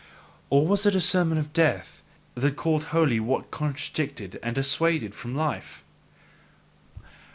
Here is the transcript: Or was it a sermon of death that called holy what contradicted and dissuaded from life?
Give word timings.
Or 0.49 0.65
was 0.65 0.87
it 0.87 0.95
a 0.95 0.99
sermon 0.99 1.37
of 1.37 1.53
death 1.53 2.01
that 2.33 2.55
called 2.55 2.85
holy 2.85 3.19
what 3.19 3.51
contradicted 3.51 4.39
and 4.41 4.55
dissuaded 4.55 5.13
from 5.13 5.35
life? 5.35 5.83